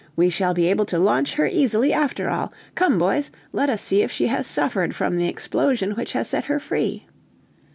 we 0.15 0.31
shall 0.31 0.51
be 0.51 0.67
able 0.67 0.83
to 0.83 0.97
launch 0.97 1.35
her 1.35 1.45
easily 1.45 1.93
after 1.93 2.27
all. 2.27 2.51
Come, 2.73 2.97
boys, 2.97 3.29
let 3.53 3.69
us 3.69 3.81
see 3.83 4.01
if 4.01 4.11
she 4.11 4.25
has 4.25 4.47
suffered 4.47 4.95
from 4.95 5.15
the 5.15 5.29
explosion 5.29 5.91
which 5.91 6.13
has 6.13 6.27
set 6.27 6.45
her 6.45 6.59
free." 6.59 7.05